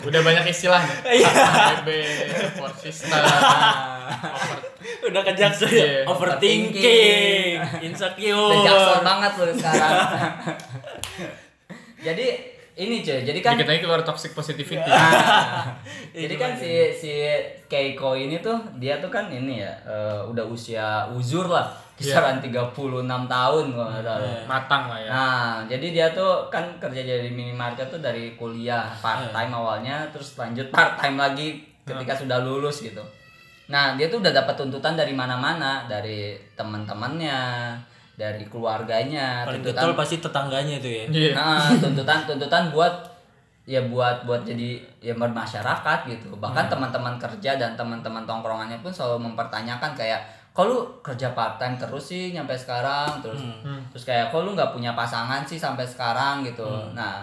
[0.00, 1.18] udah banyak istilah nih.
[1.18, 1.28] Iya.
[1.74, 1.88] HB,
[2.38, 3.10] support system,
[5.08, 5.84] Udah ke Jackson Iya.
[5.84, 6.00] ya.
[6.06, 8.48] Overthinking, insecure.
[8.48, 9.98] udah jackson banget loh sekarang
[12.06, 12.26] jadi
[12.78, 14.86] ini cuy jadi kan lagi keluar toxic positivity.
[14.86, 15.66] Nah,
[16.14, 17.26] jadi kan si si
[17.66, 21.66] Keiko ini tuh dia tuh kan ini ya eh, udah usia uzur lah
[21.98, 22.70] kisaran 36
[23.02, 24.30] tahun kalau nggak salah.
[24.46, 25.10] Matang lah ya.
[25.10, 30.38] Nah, jadi dia tuh kan kerja jadi minimarket tuh dari kuliah part time awalnya, terus
[30.38, 33.02] lanjut part time lagi ketika sudah lulus gitu.
[33.68, 37.76] Nah, dia tuh udah dapat tuntutan dari mana-mana, dari teman-temannya,
[38.18, 41.04] dari keluarganya, Paling tuntutan betul pasti tetangganya itu ya.
[41.06, 41.32] Iya.
[41.36, 42.94] Nah, tuntutan tuntutan buat
[43.68, 46.32] ya buat buat jadi ya bermasyarakat gitu.
[46.40, 50.24] Bahkan teman-teman kerja dan teman-teman tongkrongannya pun selalu mempertanyakan kayak
[50.56, 53.38] kalau lu kerja part time terus sih nyampe sekarang terus
[53.94, 56.66] terus kayak kalau lu nggak punya pasangan sih sampai sekarang gitu.
[56.96, 57.22] Nah,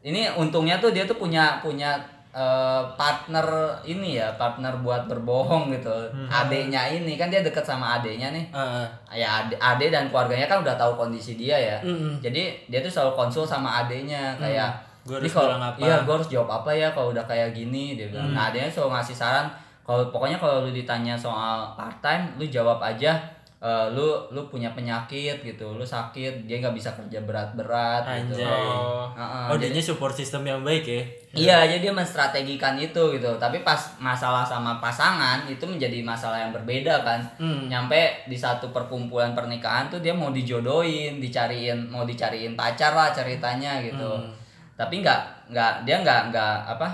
[0.00, 2.00] ini untungnya tuh dia tuh punya punya
[2.30, 3.46] eh, partner
[3.82, 5.90] ini ya, partner buat berbohong gitu.
[6.30, 8.86] Adeknya ini kan dia deket sama adeknya nih Heeh.
[9.18, 12.22] ya ade, ade dan keluarganya kan udah tahu kondisi dia ya Mm-mm.
[12.22, 14.70] jadi dia tuh selalu konsul sama adenya kayak
[15.02, 17.96] Gua "Ini harus kalau apa?" iya gue harus jawab apa ya kalau udah kayak gini
[17.98, 19.46] dia bilang nah adenya selalu ngasih saran
[19.82, 23.16] kalau pokoknya kalau lu ditanya soal part time lu jawab aja
[23.60, 28.40] eh, lu lu punya penyakit gitu lu sakit dia nggak bisa kerja berat-berat gitu.
[28.40, 29.04] Oh.
[29.12, 31.02] Heeh, Oh, jadi- dianya support system yang baik ya.
[31.30, 33.30] Iya, jadi dia menstrategikan itu gitu.
[33.36, 37.20] Tapi pas masalah sama pasangan itu menjadi masalah yang berbeda kan.
[37.36, 37.68] Hmm.
[37.68, 43.78] Nyampe di satu perkumpulan pernikahan tuh dia mau dijodohin, dicariin, mau dicariin pacar lah ceritanya
[43.78, 44.08] gitu.
[44.10, 44.32] Hmm.
[44.74, 46.88] Tapi nggak nggak dia nggak nggak apa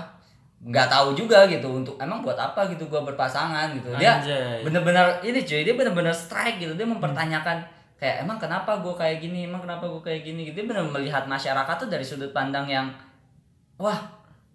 [0.57, 3.93] nggak tahu juga gitu untuk emang buat apa gitu gua berpasangan gitu.
[4.01, 4.17] Dia
[4.65, 6.73] bener-bener ini cuy dia bener-bener strike gitu.
[6.73, 7.61] Dia mempertanyakan
[7.97, 9.49] kayak emang kenapa gue kayak gini?
[9.49, 10.49] Emang kenapa gue kayak gini?
[10.49, 10.61] Gitu.
[10.61, 12.89] Dia bener melihat masyarakat tuh dari sudut pandang yang
[13.77, 13.97] wah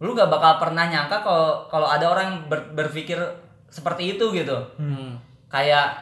[0.03, 3.19] lu gak bakal pernah nyangka kalau kalau ada orang yang ber- berpikir
[3.71, 4.59] seperti itu gitu.
[4.79, 5.19] Hmm.
[5.53, 5.93] kayak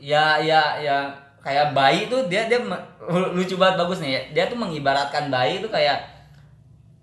[0.00, 1.12] ya ya ya
[1.44, 2.56] kayak bayi tuh dia dia
[3.36, 4.10] lucu banget bagus nih.
[4.14, 4.20] Ya.
[4.34, 6.13] dia tuh mengibaratkan bayi tuh kayak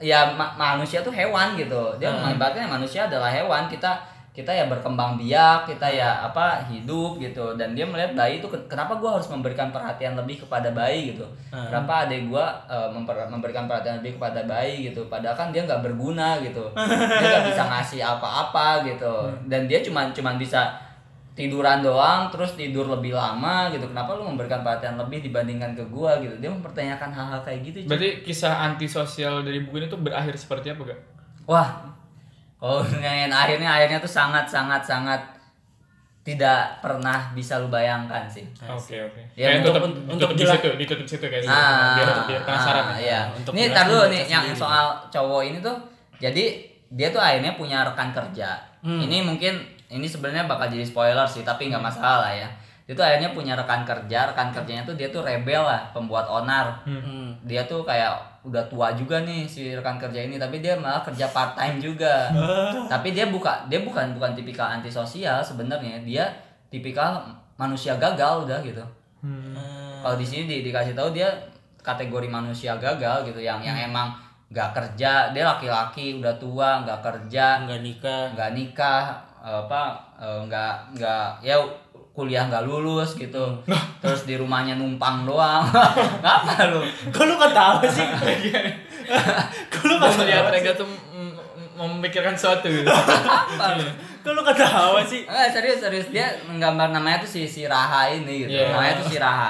[0.02, 1.94] ya ma- manusia tuh hewan gitu.
[1.96, 2.26] Dia Hmm.
[2.26, 3.66] mengibaratkan manusia adalah hewan.
[3.68, 7.52] Kita kita ya berkembang biak kita ya apa hidup gitu.
[7.54, 11.28] Dan dia melihat bayi itu "Ken- kenapa gua harus memberikan perhatian lebih kepada bayi gitu?
[11.52, 11.68] Hmm.
[11.68, 15.04] kenapa adik gua eh, memper- memberikan perhatian lebih kepada bayi gitu?
[15.06, 16.64] Padahal kan dia nggak berguna gitu.
[17.20, 19.14] Dia nggak bisa ngasih apa-apa gitu.
[19.46, 20.72] Dan dia cuman cuman bisa
[21.32, 26.20] tiduran doang terus tidur lebih lama gitu kenapa lu memberikan perhatian lebih dibandingkan ke gua
[26.20, 27.88] gitu dia mempertanyakan hal-hal kayak gitu cuy.
[27.88, 31.00] Berarti kisah antisosial dari buku ini tuh berakhir seperti apa gak?
[31.44, 31.70] wah
[32.56, 35.22] kalau yang akhirnya akhirnya tuh sangat sangat sangat
[36.22, 39.22] tidak pernah bisa lu bayangkan sih Oke oke.
[39.34, 41.50] Ya, Kayak untuk- tutup, untuk tutup di situ, ditutup situ kayak gitu.
[41.50, 42.84] Ah, biar biar penasaran.
[42.86, 43.20] ah, iya.
[43.34, 44.62] Untuk Ini tar dulu nih yang sendiri.
[44.62, 45.74] soal cowok ini tuh.
[46.22, 46.62] Jadi
[46.94, 48.54] dia tuh akhirnya punya rekan kerja.
[48.86, 49.02] Hmm.
[49.02, 52.50] Ini mungkin ini sebenarnya bakal jadi spoiler sih, tapi nggak masalah lah ya.
[52.88, 56.82] Dia tuh akhirnya punya rekan kerja, rekan kerjanya tuh dia tuh rebel lah, pembuat onar.
[56.88, 57.36] Hmm.
[57.44, 61.30] Dia tuh kayak udah tua juga nih si rekan kerja ini, tapi dia malah kerja
[61.30, 62.32] part time juga.
[62.92, 66.02] tapi dia buka dia bukan bukan tipikal antisosial sebenarnya.
[66.02, 66.26] Dia
[66.72, 67.22] tipikal
[67.60, 68.84] manusia gagal udah gitu.
[69.22, 69.54] Hmm.
[70.02, 71.30] Kalau di sini di, dikasih tahu dia
[71.86, 74.14] kategori manusia gagal gitu yang yang emang
[74.52, 78.24] nggak kerja, dia laki-laki udah tua nggak kerja, Enggak nikah.
[78.36, 79.06] nggak nikah,
[79.42, 79.82] apa
[80.22, 81.58] eh, nggak nggak ya
[82.12, 83.40] kuliah nggak lulus gitu,
[84.04, 85.64] terus di rumahnya numpang doang,
[86.24, 86.84] ngapa lu?
[87.08, 88.04] Kok lu ketawa sih?
[89.72, 90.20] Kok lu ketawa?
[90.20, 90.88] melihat Rega tuh
[91.80, 92.68] memikirkan sesuatu.
[92.86, 93.88] Apa lu?
[94.22, 95.24] Kok lu ketawa sih?
[95.24, 98.76] Enggak serius serius dia menggambar namanya tuh si si Raha ini gitu, Iya.
[98.76, 99.50] namanya tuh si Raha.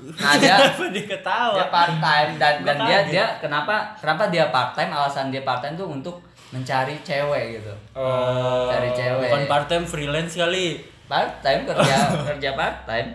[0.00, 0.56] Nah dia
[0.90, 1.54] dia ketawa?
[1.56, 5.60] dia part time dan dan dia dia kenapa kenapa dia part time alasan dia part
[5.60, 6.18] time tuh untuk
[6.50, 7.74] mencari cewek gitu.
[7.94, 8.66] Oh.
[8.66, 9.30] Cari cewek.
[9.30, 10.82] Bukan part time freelance kali.
[11.10, 13.10] part time kerja kerja part time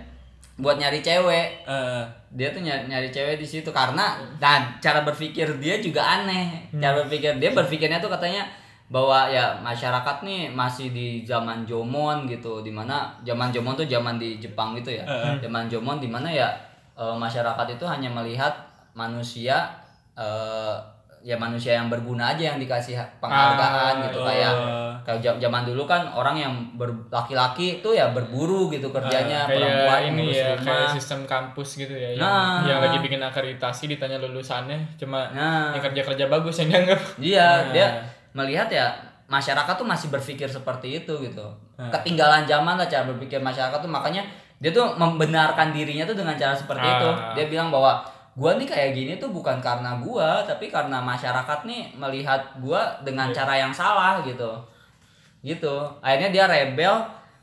[0.59, 1.67] buat nyari cewek.
[1.67, 2.03] Eh,
[2.35, 6.71] dia tuh nyari, nyari cewek di situ karena dan cara berpikir dia juga aneh.
[6.79, 8.47] Cara berpikir dia berpikirnya tuh katanya
[8.85, 14.15] bahwa ya masyarakat nih masih di zaman Jomon gitu di mana zaman Jomon tuh zaman
[14.19, 15.03] di Jepang gitu ya.
[15.39, 16.51] Zaman Jomon di mana ya
[16.95, 18.55] eh, masyarakat itu hanya melihat
[18.95, 19.71] manusia
[20.15, 20.94] eh,
[21.25, 24.29] ya manusia yang berguna aja yang dikasih penghargaan Ah, gitu oh.
[24.29, 24.53] kayak
[25.17, 26.53] ja- zaman dulu kan orang yang
[27.09, 30.65] laki-laki itu ya berburu gitu kerjanya perempuan kayak ini ngurus ya rumah.
[30.67, 32.61] kayak sistem kampus gitu ya yang, Nah.
[32.63, 35.73] yang lagi bikin akreditasi ditanya lulusannya cuma Nah.
[35.73, 37.73] yang kerja kerja bagus yang dianggap Iya, Nah.
[37.73, 37.87] dia
[38.31, 38.85] melihat ya
[39.25, 41.45] masyarakat tuh masih berpikir seperti itu gitu.
[41.75, 44.21] Ketinggalan zaman lah cara berpikir masyarakat tuh makanya
[44.55, 47.09] dia tuh membenarkan dirinya tuh dengan cara seperti itu.
[47.09, 47.33] Ah.
[47.33, 48.05] Dia bilang bahwa
[48.35, 53.31] gua nih kayak gini tuh bukan karena gua, tapi karena masyarakat nih melihat gua dengan
[53.31, 54.51] cara yang salah gitu.
[55.39, 55.75] Gitu.
[55.99, 56.93] Akhirnya dia rebel,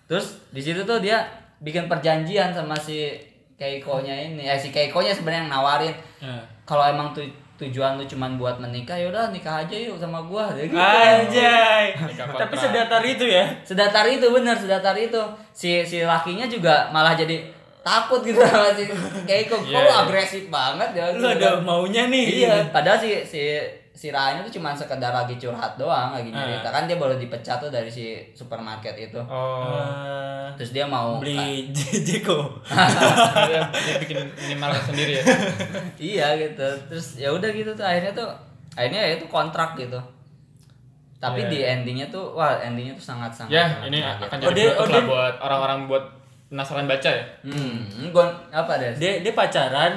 [0.05, 1.24] terus di situ tuh dia
[1.59, 3.16] bikin perjanjian sama si
[3.55, 4.42] Keiko-nya ini.
[4.42, 6.42] Eh si Keiko-nya sebenarnya yang nawarin Eh.
[6.62, 10.74] kalau emang tu- tujuan lu cuman buat menikah yaudah nikah aja yuk sama gua gitu.
[10.74, 11.94] Anjay.
[12.18, 13.46] Tapi sedatar itu ya.
[13.62, 15.22] sedatar itu bener sedatar itu
[15.55, 17.38] si si lakinya juga malah jadi
[17.82, 18.86] takut gitu sama si
[19.22, 19.54] Keiko.
[19.54, 19.94] Kok Iya, lu iya.
[20.00, 21.04] agresif banget ya?
[21.12, 22.24] Lu ada maunya nih.
[22.40, 22.54] iya.
[22.68, 23.58] Padahal si si
[23.92, 26.40] si Rahanya tuh cuma sekedar lagi curhat doang lagi Ah.
[26.40, 29.20] cerita kan dia baru dipecat tuh dari si supermarket itu.
[29.20, 29.68] Oh.
[29.68, 31.68] Eh, terus dia mau beli
[32.08, 32.56] Jeko.
[32.64, 35.24] dia, dia bikin minimarket sendiri ya.
[36.14, 36.66] Iya gitu.
[36.88, 38.28] Terus ya udah gitu tuh akhirnya tuh
[38.72, 40.00] akhirnya ya itu kontrak gitu.
[41.18, 41.50] Tapi Iya.
[41.50, 44.86] di endingnya tuh wah endingnya tuh sangat sangat ya sangat ini akan Oh, jadi oh,
[44.88, 46.04] dia- buat orang-orang buat
[46.52, 49.96] penasaran baca ya hmm gua apa deh Dia dia pacaran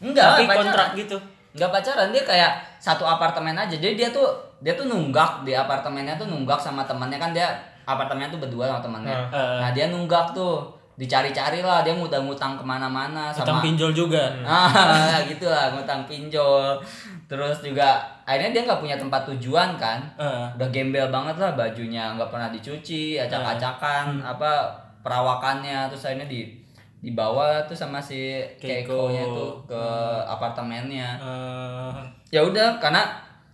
[0.00, 0.64] enggak tapi pacaran.
[0.64, 1.16] kontrak gitu.
[1.52, 4.26] enggak pacaran dia kayak satu apartemen aja jadi dia tuh
[4.58, 7.52] dia tuh nunggak di apartemennya tuh nunggak sama temannya kan dia
[7.82, 9.60] apartemennya tuh berdua sama temannya Ah.
[9.60, 14.28] nah dia nunggak tuh dicari-cari lah dia ngutang-ngutang ke mana-mana Utang sama pinjol juga.
[14.44, 14.68] ah
[15.24, 16.76] gitu lah ngutang pinjol
[17.24, 20.46] terus juga akhirnya dia nggak punya tempat tujuan kan Eh.
[20.52, 24.30] udah gembel banget lah bajunya nggak pernah dicuci acak-acakan Hmm.
[24.30, 24.52] apa
[25.02, 26.40] perawakannya terus akhirnya di
[26.98, 29.10] dibawa tuh sama si Keiko.
[29.10, 29.82] Keiko-nya tuh ke
[30.24, 31.90] apartemennya Eh,
[32.30, 33.02] ya udah karena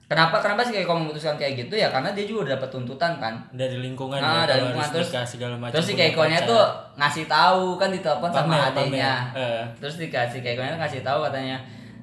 [0.04, 3.34] kenapa kenapa sih Keiko memutuskan kayak gitu ya karena dia juga udah dapat tuntutan kan
[3.50, 5.72] dari lingkungan Nah, ya, dari lingkungan terus nikah segala macam.
[5.72, 6.60] terus si Keiko-nya tuh
[6.94, 9.40] ngasih tahu kan ditelepon sama adiknya pamer.
[9.40, 9.62] Eh.
[9.80, 11.56] terus dikasih Keiko-nya ngasih tahu katanya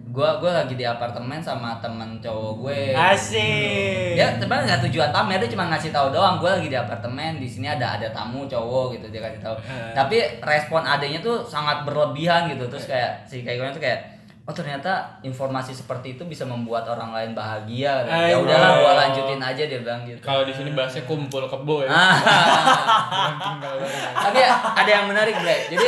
[0.08, 4.13] gua gua lagi di apartemen sama temen cowok gue Asik.
[4.13, 7.46] dia sebenarnya nggak tujuan pamer dia cuma ngasih tahu doang gue lagi di apartemen di
[7.46, 9.91] sini ada ada tamu cowok gitu dia kasih tahu Eh.
[9.91, 14.94] tapi respon adanya tuh sangat berlebihan gitu terus kayak si Keiko tuh kayak oh ternyata
[15.20, 18.46] informasi seperti itu bisa membuat orang lain bahagia ya Ayo.
[18.46, 22.13] udahlah gua lanjutin aja dia bilang gitu kalau di sini bahasnya kumpul kebo ya Ah.
[23.10, 24.13] Bukan tinggal bareng.
[24.13, 24.39] tapi
[24.78, 25.88] ada yang menarik bre jadi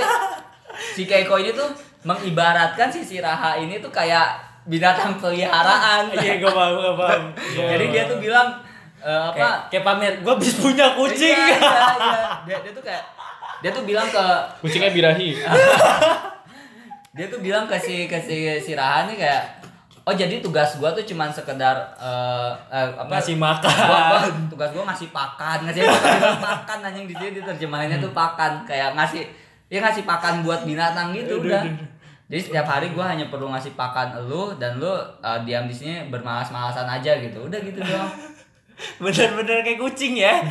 [0.89, 1.69] si Keiko ini tuh
[2.07, 7.23] mengibaratkan si Siraha ini tuh kayak binatang peliharaan Iya, gue paham, gue paham.
[7.75, 8.47] jadi dia tuh bilang
[9.03, 11.35] eh, apa Kayak, kayak pamer, gue habis punya kucing.
[11.35, 12.15] Iya, iya, iya.
[12.47, 13.03] Dia, dia tuh kayak
[13.57, 14.25] dia tuh bilang ke
[14.61, 15.33] kucingnya birahi
[17.17, 19.41] dia tuh bilang ke si ke si si nih kayak
[20.05, 23.65] oh jadi tugas gua tuh cuman sekedar eh, eh, apa Ngasih makan.
[23.89, 24.21] Gua, gua,
[24.53, 29.25] tugas gua ngasih pakan ngasih pakan pakan anjing di sini terjemahannya tuh pakan kayak ngasih
[29.67, 31.65] dia ngasih pakan buat binatang gitu udah
[32.27, 34.91] jadi setiap hari gua hanya perlu ngasih pakan elu dan lu
[35.23, 37.47] eh, diam di sini bermalas-malasan aja gitu.
[37.47, 38.11] Udah gitu doang.
[39.03, 40.43] Bener-bener kayak kucing ya.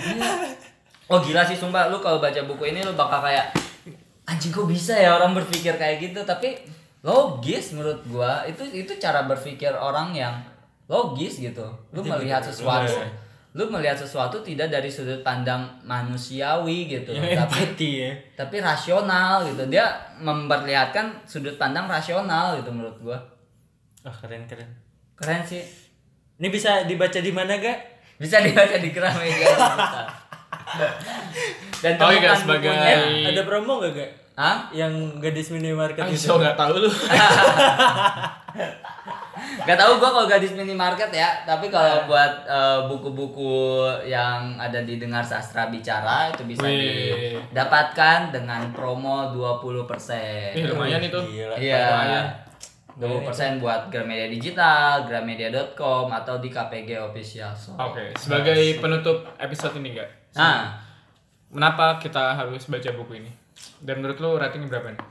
[1.12, 1.92] Oh gila sih sumpah.
[1.92, 3.52] Lu kalau baca buku ini lu bakal kayak
[4.24, 6.24] anjing kok bisa ya orang berpikir kayak gitu?
[6.24, 6.56] Tapi
[7.04, 8.48] logis menurut gua.
[8.48, 10.32] Itu itu cara berpikir orang yang
[10.88, 11.68] logis gitu.
[11.92, 13.04] Lu melihat sesuatu
[13.57, 18.12] lu melihat sesuatu tidak dari sudut pandang manusiawi gitu Yang tapi empati ya.
[18.37, 19.88] tapi rasional gitu dia
[20.19, 23.16] memperlihatkan sudut pandang rasional gitu menurut gua
[24.05, 24.69] Oh, keren keren.
[25.14, 25.64] keren sih
[26.37, 27.79] Ini bisa dibaca di mana gak?
[28.16, 29.49] bisa dibaca di Gramedia
[31.79, 34.11] dan Oh, iya, temukan sebagai- bukunya Eh, ada promo gak gak?
[34.37, 34.68] Hah?
[34.70, 36.20] Yang gadis minimarket Ah, itu.
[36.22, 36.90] so nggak tahu lu
[39.66, 44.96] Gak tau gue kalau gadis minimarket ya, tapi kalau buat eh, buku-buku yang ada di
[44.96, 47.35] Dengar Sastra Bicara itu bisa Wih.
[47.51, 50.55] didapatkan dengan promo 20%.
[50.55, 51.55] Eh, lumayan itu Gila.
[51.59, 51.83] Iya.
[51.83, 52.27] lumayan.
[52.96, 57.77] 20% buat Gramedia Digital, gramedia.com atau di KPG Official Shop.
[57.77, 60.09] Oke, sebagai penutup episode ini enggak?
[60.33, 60.81] Nah,
[61.46, 63.31] Kenapa kita harus baca buku ini?
[63.81, 65.03] Dan menurut lu ratingnya berapa nih?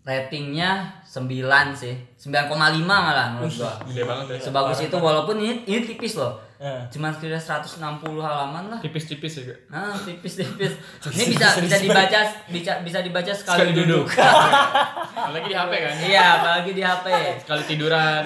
[0.00, 1.28] ratingnya 9
[1.76, 1.92] sih.
[2.16, 2.56] 9,5
[2.88, 3.76] malah menurut gua.
[3.84, 4.48] Gede banget ya.
[4.48, 6.40] Sebagus itu walaupun ini ini tipis loh.
[6.60, 6.80] Eh.
[6.92, 7.80] Cuma sekitar 160
[8.20, 8.78] halaman lah.
[8.84, 9.56] Tipis-tipis juga.
[9.72, 10.76] Nah, tipis-tipis.
[11.16, 12.20] Ini bisa bisa dibaca
[12.52, 14.04] bisa bisa dibaca sekali, Sekali duduk.
[14.04, 14.20] duduk.
[15.16, 15.94] Apalagi di HP kan?
[16.04, 17.06] iya, apalagi di HP.
[17.40, 18.22] Sekali tiduran,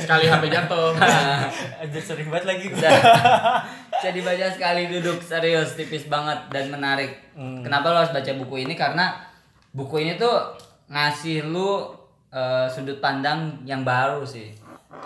[0.00, 0.96] sekali HP jatuh.
[1.84, 2.66] Aja sering banget lagi.
[4.00, 7.12] Bisa dibaca sekali duduk serius tipis banget dan menarik.
[7.36, 7.60] Hmm.
[7.60, 8.72] Kenapa lo harus baca buku ini?
[8.72, 9.12] Karena
[9.70, 10.40] buku ini tuh
[10.88, 11.84] ngasih lu
[12.30, 14.48] eh, sudut pandang yang baru sih.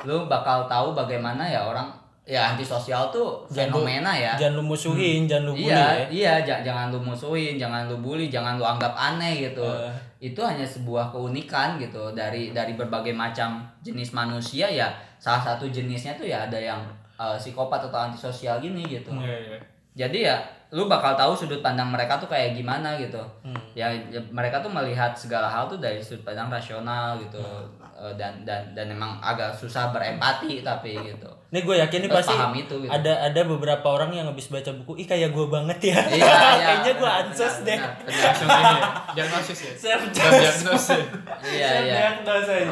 [0.07, 1.91] Lu bakal tahu bagaimana ya orang
[2.23, 4.33] ya antisosial tuh Jangan lu- fenomena ya.
[4.39, 6.07] Jangan lu musuhin, jangan lu bully Iya, ya.
[6.09, 9.61] iya, ja- jangan lu musuhin, jangan lu bully, jangan lu anggap aneh gitu.
[9.61, 9.93] Eh.
[10.31, 14.89] Itu hanya sebuah keunikan gitu dari dari berbagai macam jenis manusia ya.
[15.19, 16.81] Salah satu jenisnya tuh ya ada yang
[17.21, 19.13] eh, psikopat atau antisosial gini gitu.
[19.15, 19.59] Iya, iya.
[19.95, 20.37] Jadi ya
[20.75, 23.23] lu bakal tahu sudut pandang mereka tuh kayak gimana gitu.
[23.47, 23.59] Hmm.
[23.79, 27.39] Ya, ya mereka tuh melihat segala hal tuh dari sudut pandang rasional gitu.
[27.39, 27.84] Hmm.
[27.95, 31.31] Eh, dan dan dan emang agak susah berempati tapi gitu.
[31.55, 32.91] Ini gue yakin nih pasti paham itu, gitu.
[32.91, 36.03] ada ada beberapa orang yang habis baca buku, ih kayak gue banget ya.
[36.11, 36.35] Iya, iya.
[36.67, 37.79] Kayaknya gue ansos deh.
[37.79, 38.83] Langsung ini ya.
[39.15, 39.73] Diagnosis ya.
[39.79, 41.07] Self Diagnosis.
[41.47, 42.11] Iya, iya.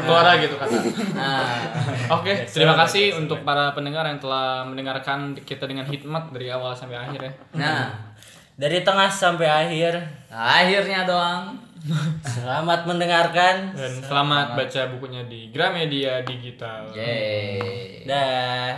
[0.02, 0.78] Suara gitu kata.
[1.14, 1.54] Nah,
[2.18, 6.98] Oke, terima kasih untuk para pendengar yang telah mendengarkan kita dengan hikmat dari awal sampai
[6.98, 7.32] akhir ya.
[7.54, 8.10] nah,
[8.52, 9.96] Dari tengah sampai akhir,
[10.28, 11.56] akhirnya doang.
[12.36, 13.74] selamat mendengarkan.
[13.74, 16.92] Dan selamat baca bukunya di Gramedia Digital.
[16.94, 18.06] Yeay.
[18.06, 18.76] Dah.